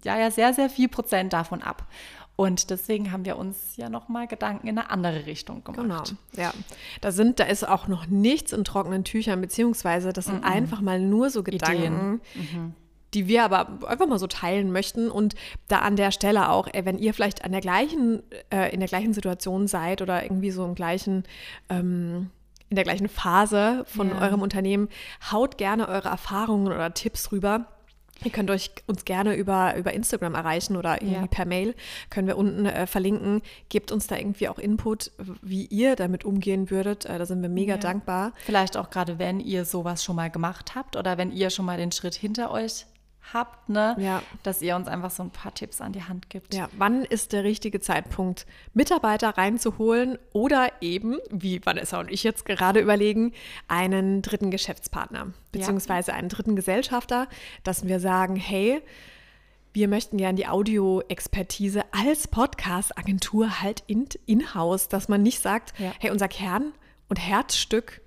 ja, 0.05 0.19
ja, 0.19 0.31
sehr, 0.31 0.53
sehr 0.55 0.69
viel 0.69 0.89
Prozent 0.89 1.33
davon 1.33 1.63
ab. 1.63 1.87
Und 2.35 2.71
deswegen 2.71 3.13
haben 3.13 3.25
wir 3.25 3.37
uns 3.37 3.77
ja 3.77 3.89
nochmal 3.91 4.27
Gedanken 4.27 4.67
in 4.67 4.79
eine 4.79 4.91
andere 4.91 5.12
Richtung 5.17 5.65
gemacht. 5.65 6.15
Genau, 6.33 6.43
ja. 6.43 6.53
Da 7.01 7.13
sind, 7.13 7.41
da 7.41 7.45
ist 7.45 7.67
auch 7.67 7.89
noch 7.89 8.07
nichts 8.07 8.53
in 8.53 8.65
trockenen 8.65 9.05
Tüchern, 9.05 9.41
beziehungsweise 9.41 10.13
das 10.13 10.27
sind 10.27 10.45
-mm. 10.45 10.49
einfach 10.49 10.81
mal 10.81 11.01
nur 11.01 11.31
so 11.31 11.43
Gedanken. 11.43 12.21
Mhm. 12.35 12.75
Die 13.15 13.29
wir 13.29 13.45
aber 13.45 13.87
einfach 13.87 14.07
mal 14.07 14.19
so 14.19 14.27
teilen 14.27 14.73
möchten 14.73 15.11
und 15.11 15.35
da 15.69 15.81
an 15.81 15.97
der 15.97 16.13
Stelle 16.13 16.49
auch, 16.49 16.67
ey, 16.73 16.87
wenn 16.87 16.97
ihr 16.97 17.13
vielleicht 17.13 17.45
an 17.45 17.53
der 17.53 17.61
gleichen, 17.61 18.23
äh, 18.49 18.73
in 18.73 18.81
der 18.81 18.89
gleichen 18.89 19.13
Situation 19.13 19.67
seid 19.67 20.01
oder 20.01 20.23
irgendwie 20.23 20.51
so 20.51 20.65
im 20.65 20.75
gleichen, 20.75 21.25
ähm, 21.69 22.31
in 22.71 22.77
der 22.77 22.85
gleichen 22.85 23.11
Phase 23.11 23.85
von 23.87 24.09
yeah. 24.09 24.23
eurem 24.23 24.41
Unternehmen, 24.41 24.89
haut 25.31 25.59
gerne 25.59 25.89
eure 25.89 26.09
Erfahrungen 26.09 26.69
oder 26.69 26.95
Tipps 26.95 27.33
rüber 27.33 27.67
Ihr 28.25 28.31
könnt 28.31 28.51
euch 28.51 28.71
uns 28.87 29.05
gerne 29.05 29.35
über, 29.35 29.77
über 29.77 29.93
Instagram 29.93 30.35
erreichen 30.35 30.77
oder 30.77 31.03
irgendwie 31.03 31.23
ja. 31.23 31.27
per 31.27 31.45
Mail. 31.45 31.75
Können 32.11 32.27
wir 32.27 32.37
unten 32.37 32.67
äh, 32.67 32.87
verlinken. 32.87 33.43
Gebt 33.69 33.93
uns 33.93 34.07
da 34.07 34.17
irgendwie 34.17 34.49
auch 34.49 34.59
Input, 34.59 35.11
wie 35.43 35.67
ihr 35.67 35.97
damit 35.97 36.25
umgehen 36.25 36.71
würdet. 36.71 37.07
Äh, 37.07 37.19
da 37.19 37.27
sind 37.27 37.43
wir 37.43 37.49
mega 37.49 37.75
ja. 37.75 37.81
dankbar. 37.81 38.33
Vielleicht 38.45 38.77
auch 38.77 38.91
gerade, 38.91 39.19
wenn 39.19 39.41
ihr 39.41 39.65
sowas 39.65 40.05
schon 40.05 40.17
mal 40.17 40.31
gemacht 40.31 40.75
habt 40.75 40.97
oder 40.97 41.19
wenn 41.19 41.33
ihr 41.33 41.51
schon 41.51 41.65
mal 41.65 41.77
den 41.77 41.93
Schritt 41.93 42.15
hinter 42.15 42.51
euch 42.51 42.87
habt, 43.33 43.69
ne? 43.69 43.97
Ja. 43.99 44.23
dass 44.43 44.63
ihr 44.63 44.77
uns 44.77 44.89
einfach 44.89 45.11
so 45.11 45.23
ein 45.23 45.31
paar 45.31 45.55
Tipps 45.55 45.81
an 45.81 45.93
die 45.93 46.03
Hand 46.03 46.31
gibt. 46.31 46.55
Ja, 46.55 46.69
wann 46.77 47.05
ist 47.05 47.33
der 47.33 47.45
richtige 47.45 47.81
Zeitpunkt, 47.81 48.47
Mitarbeiter 48.75 49.31
reinzuholen 49.31 50.19
oder 50.33 50.71
eben, 50.81 51.19
wie 51.31 51.65
Vanessa 51.65 52.01
und 52.01 52.11
ich 52.11 52.23
jetzt 52.23 52.45
gerade 52.45 52.81
überlegen, 52.81 53.33
einen 53.69 54.23
dritten 54.23 54.51
Geschäftspartner 54.51 55.33
beziehungsweise 55.53 56.11
ja. 56.11 56.17
einen 56.17 56.29
dritten 56.29 56.57
Gesellschafter, 56.57 57.29
dass 57.63 57.87
wir 57.87 58.01
sagen, 58.01 58.37
hey, 58.37 58.83
wir 59.75 59.89
möchten 59.89 60.19
gerne 60.19 60.37
die 60.37 60.47
Audio-Expertise 60.47 61.83
als 61.93 62.29
Podcast-Agentur 62.29 63.63
halt 63.63 63.83
in-house, 63.87 64.89
dass 64.89 65.09
man 65.09 65.23
nicht 65.23 65.41
sagt, 65.41 65.79
ja. 65.79 65.93
hey, 65.99 66.11
unser 66.11 66.29
Kern 66.29 66.73
und 67.09 67.17
Herzstück 67.17 68.03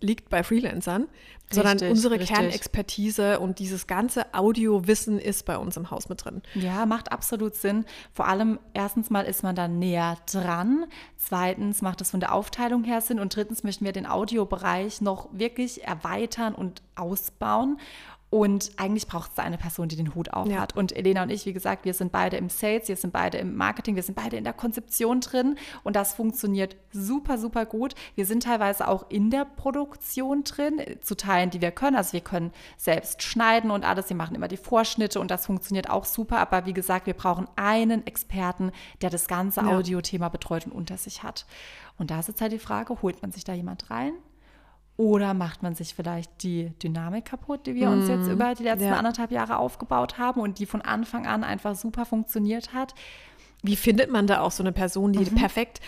liegt 0.00 0.28
bei 0.28 0.42
Freelancern, 0.42 1.08
sondern 1.50 1.72
richtig, 1.74 1.90
unsere 1.90 2.14
richtig. 2.14 2.30
Kernexpertise 2.30 3.38
und 3.40 3.58
dieses 3.60 3.86
ganze 3.86 4.34
Audiowissen 4.34 5.18
ist 5.18 5.44
bei 5.44 5.56
uns 5.56 5.76
im 5.76 5.90
Haus 5.90 6.08
mit 6.08 6.24
drin. 6.24 6.42
Ja, 6.54 6.86
macht 6.86 7.12
absolut 7.12 7.54
Sinn. 7.54 7.84
Vor 8.12 8.26
allem, 8.26 8.58
erstens 8.74 9.10
mal 9.10 9.22
ist 9.22 9.42
man 9.42 9.54
da 9.54 9.68
näher 9.68 10.18
dran. 10.30 10.86
Zweitens 11.16 11.82
macht 11.82 12.00
es 12.00 12.10
von 12.10 12.20
der 12.20 12.34
Aufteilung 12.34 12.84
her 12.84 13.00
Sinn. 13.00 13.20
Und 13.20 13.34
drittens 13.34 13.62
möchten 13.62 13.84
wir 13.84 13.92
den 13.92 14.06
Audiobereich 14.06 15.00
noch 15.00 15.28
wirklich 15.32 15.84
erweitern 15.84 16.54
und 16.54 16.82
ausbauen. 16.96 17.78
Und 18.28 18.72
eigentlich 18.76 19.06
braucht 19.06 19.30
es 19.32 19.38
eine 19.38 19.56
Person, 19.56 19.88
die 19.88 19.94
den 19.94 20.14
Hut 20.14 20.32
auf 20.32 20.48
ja. 20.48 20.58
hat. 20.58 20.76
Und 20.76 20.94
Elena 20.96 21.22
und 21.22 21.30
ich, 21.30 21.46
wie 21.46 21.52
gesagt, 21.52 21.84
wir 21.84 21.94
sind 21.94 22.10
beide 22.10 22.36
im 22.36 22.48
Sales, 22.48 22.88
wir 22.88 22.96
sind 22.96 23.12
beide 23.12 23.38
im 23.38 23.54
Marketing, 23.54 23.94
wir 23.94 24.02
sind 24.02 24.16
beide 24.16 24.36
in 24.36 24.42
der 24.42 24.52
Konzeption 24.52 25.20
drin. 25.20 25.56
Und 25.84 25.94
das 25.94 26.14
funktioniert 26.14 26.76
super, 26.92 27.38
super 27.38 27.66
gut. 27.66 27.94
Wir 28.16 28.26
sind 28.26 28.42
teilweise 28.42 28.88
auch 28.88 29.08
in 29.10 29.30
der 29.30 29.44
Produktion 29.44 30.42
drin, 30.42 30.82
zu 31.02 31.16
Teilen, 31.16 31.50
die 31.50 31.60
wir 31.60 31.70
können. 31.70 31.96
Also 31.96 32.14
wir 32.14 32.20
können 32.20 32.52
selbst 32.76 33.22
schneiden 33.22 33.70
und 33.70 33.84
alles. 33.84 34.08
Wir 34.08 34.16
machen 34.16 34.34
immer 34.34 34.48
die 34.48 34.56
Vorschnitte 34.56 35.20
und 35.20 35.30
das 35.30 35.46
funktioniert 35.46 35.88
auch 35.88 36.04
super. 36.04 36.38
Aber 36.38 36.66
wie 36.66 36.74
gesagt, 36.74 37.06
wir 37.06 37.14
brauchen 37.14 37.46
einen 37.54 38.06
Experten, 38.08 38.72
der 39.02 39.10
das 39.10 39.28
ganze 39.28 39.64
Audiothema 39.64 40.28
betreut 40.28 40.66
und 40.66 40.72
unter 40.72 40.96
sich 40.96 41.22
hat. 41.22 41.46
Und 41.96 42.10
da 42.10 42.18
ist 42.18 42.28
jetzt 42.28 42.40
halt 42.40 42.52
die 42.52 42.58
Frage, 42.58 43.00
holt 43.02 43.22
man 43.22 43.30
sich 43.30 43.44
da 43.44 43.52
jemand 43.54 43.88
rein? 43.88 44.14
Oder 44.96 45.34
macht 45.34 45.62
man 45.62 45.74
sich 45.74 45.94
vielleicht 45.94 46.42
die 46.42 46.70
Dynamik 46.82 47.26
kaputt, 47.26 47.66
die 47.66 47.74
wir 47.74 47.90
uns 47.90 48.08
jetzt 48.08 48.26
mhm. 48.26 48.32
über 48.32 48.54
die 48.54 48.62
letzten 48.62 48.88
ja. 48.88 48.96
anderthalb 48.96 49.30
Jahre 49.30 49.58
aufgebaut 49.58 50.18
haben 50.18 50.40
und 50.40 50.58
die 50.58 50.64
von 50.64 50.80
Anfang 50.80 51.26
an 51.26 51.44
einfach 51.44 51.74
super 51.76 52.06
funktioniert 52.06 52.72
hat? 52.72 52.94
Wie 53.62 53.76
findet 53.76 54.10
man 54.10 54.26
da 54.26 54.40
auch 54.40 54.52
so 54.52 54.62
eine 54.62 54.72
Person, 54.72 55.12
die 55.12 55.30
mhm. 55.30 55.34
perfekt 55.34 55.80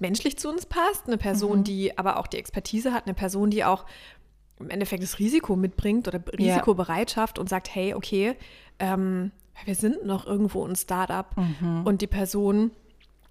menschlich 0.00 0.38
zu 0.38 0.48
uns 0.48 0.64
passt, 0.66 1.06
eine 1.06 1.18
Person, 1.18 1.58
mhm. 1.58 1.64
die 1.64 1.98
aber 1.98 2.18
auch 2.18 2.26
die 2.26 2.38
Expertise 2.38 2.92
hat, 2.92 3.04
eine 3.04 3.14
Person, 3.14 3.50
die 3.50 3.64
auch 3.64 3.84
im 4.58 4.70
Endeffekt 4.70 5.02
das 5.02 5.18
Risiko 5.18 5.56
mitbringt 5.56 6.08
oder 6.08 6.20
Risikobereitschaft 6.38 7.36
ja. 7.36 7.40
und 7.42 7.48
sagt, 7.48 7.74
hey, 7.74 7.92
okay, 7.92 8.34
ähm, 8.78 9.30
wir 9.64 9.74
sind 9.74 10.04
noch 10.06 10.26
irgendwo 10.26 10.66
ein 10.66 10.76
Startup 10.76 11.26
mhm. 11.36 11.82
und 11.84 12.00
die 12.00 12.06
Person 12.06 12.70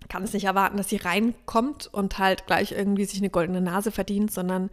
kann 0.09 0.23
es 0.23 0.33
nicht 0.33 0.45
erwarten, 0.45 0.77
dass 0.77 0.89
sie 0.89 0.97
reinkommt 0.97 1.87
und 1.91 2.19
halt 2.19 2.45
gleich 2.45 2.73
irgendwie 2.73 3.05
sich 3.05 3.19
eine 3.19 3.29
goldene 3.29 3.61
Nase 3.61 3.91
verdient, 3.91 4.31
sondern 4.31 4.69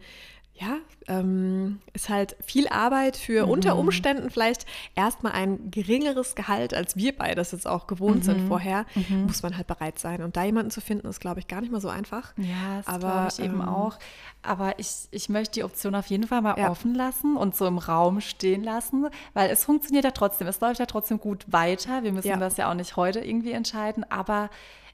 ja, 0.61 0.77
ähm, 1.07 1.79
ist 1.93 2.09
halt 2.09 2.35
viel 2.45 2.67
Arbeit 2.67 3.17
für 3.17 3.45
mhm. 3.45 3.51
unter 3.51 3.75
Umständen 3.77 4.29
vielleicht 4.29 4.67
erstmal 4.95 5.31
ein 5.31 5.71
geringeres 5.71 6.35
Gehalt, 6.35 6.75
als 6.75 6.95
wir 6.95 7.17
beide 7.17 7.35
das 7.35 7.51
jetzt 7.51 7.67
auch 7.67 7.87
gewohnt 7.87 8.17
mhm. 8.17 8.23
sind 8.23 8.47
vorher, 8.47 8.85
mhm. 8.93 9.23
muss 9.25 9.41
man 9.41 9.57
halt 9.57 9.65
bereit 9.65 9.97
sein. 9.97 10.21
Und 10.21 10.37
da 10.37 10.43
jemanden 10.43 10.69
zu 10.69 10.79
finden, 10.79 11.07
ist, 11.07 11.19
glaube 11.19 11.39
ich, 11.39 11.47
gar 11.47 11.61
nicht 11.61 11.71
mal 11.71 11.81
so 11.81 11.89
einfach. 11.89 12.33
Ja, 12.37 12.81
das 12.85 12.99
glaube 12.99 13.27
ich 13.31 13.39
eben 13.39 13.61
ähm, 13.61 13.67
auch. 13.67 13.97
Aber 14.43 14.77
ich, 14.77 15.07
ich 15.09 15.29
möchte 15.29 15.53
die 15.53 15.63
Option 15.63 15.95
auf 15.95 16.05
jeden 16.07 16.27
Fall 16.27 16.41
mal 16.41 16.57
ja. 16.57 16.69
offen 16.69 16.93
lassen 16.93 17.35
und 17.35 17.55
so 17.55 17.65
im 17.65 17.79
Raum 17.79 18.21
stehen 18.21 18.63
lassen, 18.63 19.07
weil 19.33 19.49
es 19.49 19.65
funktioniert 19.65 20.05
ja 20.05 20.11
trotzdem. 20.11 20.47
Es 20.47 20.61
läuft 20.61 20.79
ja 20.79 20.85
trotzdem 20.85 21.19
gut 21.19 21.45
weiter. 21.47 22.03
Wir 22.03 22.11
müssen 22.11 22.27
ja. 22.27 22.37
das 22.37 22.57
ja 22.57 22.69
auch 22.69 22.75
nicht 22.75 22.95
heute 22.97 23.19
irgendwie 23.19 23.53
entscheiden, 23.53 24.05
aber 24.09 24.51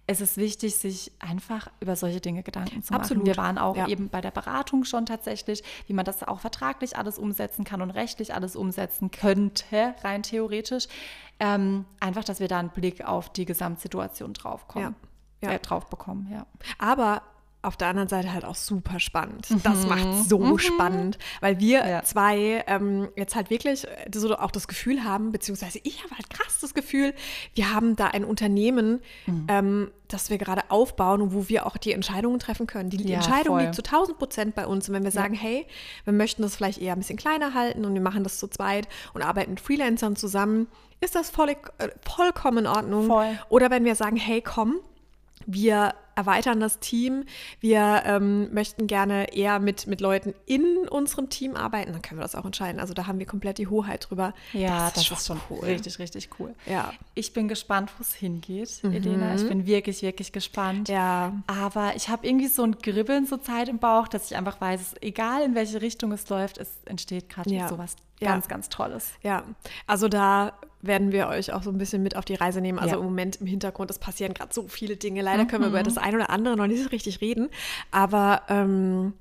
es 0.08 0.22
ist 0.22 0.38
wichtig, 0.38 0.78
sich 0.78 1.12
einfach 1.20 1.68
über 1.82 1.98
solche 1.98 2.22
Dinge 2.22 2.42
Gedanken 2.42 2.82
zu 2.82 2.94
machen. 2.94 3.02
Absolut. 3.02 3.26
Wir 3.26 3.36
waren 3.36 3.58
auch 3.58 3.76
ja. 3.76 3.88
eben 3.88 4.08
bei 4.08 4.22
der 4.22 4.32
Beratung 4.32 4.86
schon 4.86 5.06
tatsächlich, 5.06 5.64
wie 5.86 5.94
man 5.94 6.06
das 6.06 6.24
auch 6.24 6.40
vertraglich 6.40 6.98
alles 6.98 7.20
umsetzen 7.20 7.66
kann 7.66 7.82
und 7.82 7.92
rechtlich 7.92 8.34
alles 8.34 8.56
umsetzen 8.56 9.12
könnte, 9.12 9.94
rein 10.04 10.24
theoretisch. 10.24 10.88
Ähm, 11.42 11.86
einfach, 12.00 12.24
dass 12.24 12.40
wir 12.40 12.48
da 12.48 12.58
einen 12.60 12.70
Blick 12.70 13.06
auf 13.06 13.32
die 13.32 13.46
Gesamtsituation 13.46 14.34
drauf 14.34 14.68
kommen. 14.68 14.96
Ja. 15.42 15.50
Ja. 15.50 15.56
Äh, 15.56 15.60
drauf 15.60 15.88
bekommen, 15.88 16.30
ja. 16.32 16.48
Aber 16.80 17.22
auf 17.62 17.76
der 17.76 17.88
anderen 17.88 18.08
Seite 18.08 18.32
halt 18.34 18.46
auch 18.46 18.56
super 18.56 19.00
spannend. 19.00 19.50
Mhm. 19.50 19.64
Das 19.64 19.88
macht 19.88 20.30
so 20.30 20.40
mhm. 20.40 20.60
spannend, 20.60 21.18
weil 21.42 21.60
wir 21.60 21.86
ja. 21.88 22.04
zwei 22.04 22.64
ähm, 22.68 23.10
jetzt 23.16 23.36
halt 23.36 23.50
wirklich 23.50 23.88
so 24.14 24.38
auch 24.38 24.52
das 24.52 24.68
Gefühl 24.68 25.04
haben, 25.04 25.32
beziehungsweise 25.32 25.80
ich 25.84 26.04
habe 26.04 26.16
halt 26.16 26.30
krass 26.30 26.60
das 26.62 26.74
Gefühl, 26.74 27.14
wir 27.56 27.74
haben 27.74 27.96
da 27.96 28.08
ein 28.08 28.24
Unternehmen, 28.24 29.02
mhm. 29.26 29.48
ähm, 29.50 29.92
das 30.08 30.30
wir 30.30 30.38
gerade 30.38 30.70
aufbauen 30.70 31.22
und 31.22 31.34
wo 31.34 31.50
wir 31.50 31.66
auch 31.66 31.78
die 31.78 31.92
Entscheidungen 31.92 32.40
treffen 32.40 32.68
können. 32.68 32.90
Die, 32.90 32.98
die 32.98 33.10
ja, 33.10 33.16
Entscheidung 33.16 33.56
voll. 33.56 33.64
liegt 33.64 33.76
zu 33.76 33.84
1000 33.84 34.18
Prozent 34.18 34.56
bei 34.56 34.66
uns. 34.66 34.88
Und 34.88 34.96
wenn 34.96 35.04
wir 35.04 35.12
sagen, 35.12 35.34
ja. 35.34 35.42
hey, 35.42 35.68
wir 36.06 36.14
möchten 36.14 36.44
das 36.44 36.56
vielleicht 36.56 36.80
eher 36.80 36.94
ein 36.94 37.00
bisschen 37.00 37.18
kleiner 37.18 37.54
halten 37.54 37.86
und 37.86 37.94
wir 37.94 38.02
machen 38.02 38.24
das 38.24 38.40
zu 38.40 38.48
zweit 38.48 38.88
und 39.14 39.24
arbeiten 39.24 39.52
mit 39.52 39.60
Freelancern 39.60 40.16
zusammen, 40.16 40.68
ist 41.02 41.16
das 41.16 41.30
voll, 41.30 41.50
äh, 41.50 41.56
vollkommen 42.08 42.60
in 42.60 42.68
Ordnung. 42.68 43.08
Voll. 43.08 43.38
Oder 43.50 43.70
wenn 43.70 43.84
wir 43.84 43.96
sagen, 43.96 44.16
hey, 44.16 44.42
komm, 44.42 44.78
wir 45.48 45.96
erweitern 46.14 46.60
das 46.60 46.80
Team, 46.80 47.24
wir 47.60 48.02
ähm, 48.06 48.54
möchten 48.54 48.88
gerne 48.88 49.34
eher 49.34 49.60
mit, 49.60 49.88
mit 49.88 50.02
Leuten 50.02 50.34
in 50.46 50.88
unserem 50.90 51.30
Team 51.30 51.56
arbeiten, 51.56 51.94
dann 51.94 52.02
können 52.02 52.20
wir 52.20 52.24
das 52.24 52.36
auch 52.36 52.46
entscheiden. 52.46 52.82
Also 52.82 52.94
da 52.94 53.06
haben 53.08 53.20
wir 53.20 53.28
komplett 53.28 53.60
die 53.60 53.68
Hoheit 53.68 54.10
drüber. 54.10 54.34
Ja, 54.52 54.90
das, 54.90 55.04
ist, 55.04 55.12
das 55.12 55.20
ist 55.20 55.28
schon 55.28 55.40
cool. 55.50 55.60
richtig, 55.60 56.00
richtig 56.00 56.30
cool. 56.40 56.56
Ja. 56.66 56.92
Ich 57.14 57.34
bin 57.34 57.48
gespannt, 57.48 57.92
wo 57.98 58.02
es 58.02 58.14
hingeht, 58.14 58.80
mhm. 58.84 58.94
Elena. 58.94 59.36
Ich 59.36 59.48
bin 59.48 59.68
wirklich, 59.68 60.02
wirklich 60.02 60.32
gespannt. 60.32 60.90
Ja. 60.90 61.34
Aber 61.46 61.96
ich 61.96 62.10
habe 62.10 62.28
irgendwie 62.28 62.48
so 62.48 62.64
ein 62.64 62.74
Gribbeln 62.80 63.28
zur 63.28 63.42
Zeit 63.42 63.70
im 63.70 63.78
Bauch, 63.78 64.08
dass 64.08 64.32
ich 64.32 64.36
einfach 64.36 64.60
weiß, 64.60 64.96
egal 65.02 65.44
in 65.44 65.56
welche 65.56 65.82
Richtung 65.82 66.12
es 66.12 66.28
läuft, 66.30 66.58
es 66.58 66.70
entsteht 66.86 67.30
gerade 67.30 67.54
ja. 67.54 67.68
sowas 67.68 67.96
ganz, 68.20 68.46
ja. 68.46 68.50
ganz 68.50 68.70
Tolles. 68.70 69.12
Ja, 69.22 69.44
also 69.86 70.08
da 70.08 70.54
werden 70.88 71.12
wir 71.12 71.28
euch 71.28 71.54
auch 71.54 71.64
so 71.64 71.70
ein 71.70 71.78
bisschen 71.78 72.02
mit 72.02 72.16
auf 72.16 72.26
die 72.26 72.36
Reise 72.36 72.62
nehmen. 72.62 72.80
Also 72.80 72.96
ja. 72.96 73.00
im 73.00 73.06
Moment 73.06 73.38
im 73.38 73.48
Hintergrund, 73.48 73.92
es 73.92 74.00
passieren 74.00 74.34
gerade 74.34 74.54
so 74.54 74.68
viele 74.68 74.98
Dinge. 74.98 75.22
Leider 75.22 75.46
können 75.46 75.64
wir 75.64 75.70
über 75.70 75.80
mhm. 75.80 75.86
das 75.86 75.98
eine 75.98 76.18
oder 76.18 76.30
andere 76.30 76.56
noch 76.58 76.68
nicht 76.68 76.84
so 76.84 76.90
richtig 76.90 77.22
reden. 77.22 77.50
Aber 77.92 78.44
ähm, 78.50 79.14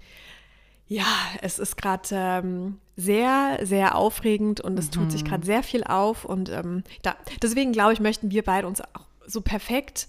ja, 0.89 1.07
es 1.43 1.59
ist 1.59 1.77
gerade 1.77 2.09
ähm, 2.13 2.79
sehr, 2.97 3.59
sehr 3.63 3.97
aufregend 3.97 4.61
und 4.61 4.79
es 4.79 4.87
mhm. 4.87 4.93
tut 4.93 5.13
sich 5.13 5.25
mhm. 5.25 5.29
gerade 5.29 5.47
sehr 5.47 5.63
viel 5.63 5.85
auf. 5.85 6.25
Und 6.25 6.49
ähm, 6.49 6.85
da, 7.03 7.17
deswegen 7.43 7.73
glaube 7.73 7.93
ich, 7.93 8.01
möchten 8.01 8.31
wir 8.31 8.43
beide 8.43 8.67
uns 8.67 8.81
auch 8.81 9.07
so 9.27 9.41
perfekt 9.41 10.09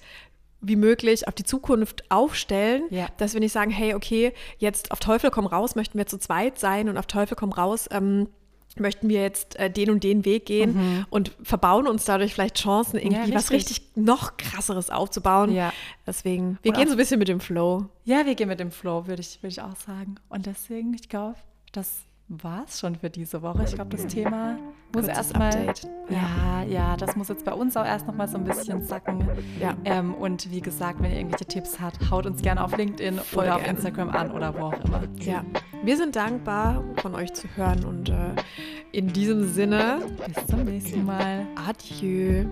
wie 0.61 0.75
möglich 0.75 1.27
auf 1.27 1.35
die 1.35 1.43
Zukunft 1.43 2.09
aufstellen, 2.09 2.83
ja. 2.89 3.07
dass 3.17 3.33
wir 3.33 3.39
nicht 3.39 3.51
sagen, 3.51 3.71
hey, 3.71 3.93
okay, 3.93 4.33
jetzt 4.57 4.91
auf 4.91 4.99
Teufel 4.99 5.29
komm 5.29 5.45
raus, 5.45 5.75
möchten 5.75 5.97
wir 5.97 6.07
zu 6.07 6.17
zweit 6.17 6.59
sein 6.59 6.89
und 6.89 6.97
auf 6.97 7.05
Teufel 7.05 7.35
komm 7.35 7.51
raus, 7.51 7.87
ähm, 7.91 8.27
möchten 8.79 9.09
wir 9.09 9.21
jetzt 9.21 9.57
äh, 9.57 9.69
den 9.69 9.89
und 9.89 10.03
den 10.03 10.25
Weg 10.25 10.45
gehen 10.45 10.75
mhm. 10.75 11.05
und 11.09 11.31
verbauen 11.41 11.87
uns 11.87 12.05
dadurch 12.05 12.33
vielleicht 12.33 12.57
Chancen, 12.57 12.97
irgendwie 12.97 13.15
ja, 13.15 13.21
richtig. 13.21 13.35
was 13.35 13.51
richtig 13.51 13.81
noch 13.95 14.37
krasseres 14.37 14.89
aufzubauen. 14.89 15.53
Ja. 15.53 15.73
Deswegen, 16.05 16.57
wir 16.61 16.71
Oder 16.71 16.79
gehen 16.79 16.87
so 16.87 16.95
ein 16.95 16.97
bisschen 16.97 17.19
mit 17.19 17.27
dem 17.27 17.39
Flow. 17.39 17.85
Ja, 18.03 18.25
wir 18.25 18.35
gehen 18.35 18.47
mit 18.47 18.59
dem 18.59 18.71
Flow, 18.71 19.07
würde 19.07 19.21
ich, 19.21 19.41
würd 19.41 19.51
ich 19.51 19.61
auch 19.61 19.75
sagen. 19.75 20.15
Und 20.29 20.45
deswegen, 20.45 20.93
ich 20.93 21.09
glaube, 21.09 21.37
das 21.71 22.01
war 22.29 22.65
es 22.67 22.79
schon 22.79 22.95
für 22.95 23.09
diese 23.09 23.41
Woche. 23.41 23.63
Ich 23.63 23.75
glaube, 23.75 23.95
das 23.95 24.05
Thema 24.07 24.57
muss 24.93 25.07
erstmal. 25.07 25.73
Ja, 26.09 26.63
ja, 26.63 26.97
das 26.97 27.15
muss 27.15 27.29
jetzt 27.29 27.45
bei 27.45 27.53
uns 27.53 27.77
auch 27.77 27.85
erst 27.85 28.05
noch 28.05 28.15
mal 28.15 28.27
so 28.27 28.37
ein 28.37 28.43
bisschen 28.43 28.83
sacken. 28.83 29.27
Ja. 29.61 29.77
Ähm, 29.85 30.13
und 30.13 30.51
wie 30.51 30.59
gesagt, 30.59 31.01
wenn 31.01 31.11
ihr 31.11 31.17
irgendwelche 31.17 31.45
Tipps 31.45 31.79
habt, 31.79 32.11
haut 32.11 32.25
uns 32.25 32.41
gerne 32.41 32.63
auf 32.63 32.75
LinkedIn 32.75 33.19
Voll 33.19 33.43
oder 33.43 33.55
gern. 33.55 33.61
auf 33.61 33.67
Instagram 33.67 34.09
an 34.09 34.31
oder 34.31 34.53
wo 34.55 34.65
auch 34.65 34.83
immer. 34.83 35.03
Ja. 35.19 35.45
Wir 35.83 35.95
sind 35.97 36.15
dankbar, 36.15 36.83
von 37.01 37.15
euch 37.15 37.33
zu 37.33 37.47
hören 37.55 37.85
und 37.85 38.09
äh, 38.09 38.33
in 38.91 39.13
diesem 39.13 39.47
Sinne. 39.53 39.99
Bis 40.27 40.47
zum 40.47 40.63
nächsten 40.63 41.05
Mal. 41.05 41.47
Adieu. 41.55 42.45